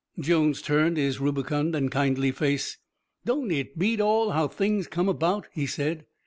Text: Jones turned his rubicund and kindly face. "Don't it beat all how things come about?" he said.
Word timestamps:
Jones 0.19 0.63
turned 0.63 0.97
his 0.97 1.19
rubicund 1.19 1.75
and 1.75 1.91
kindly 1.91 2.31
face. 2.31 2.79
"Don't 3.23 3.51
it 3.51 3.77
beat 3.77 4.01
all 4.01 4.31
how 4.31 4.47
things 4.47 4.87
come 4.87 5.07
about?" 5.07 5.45
he 5.53 5.67
said. 5.67 6.07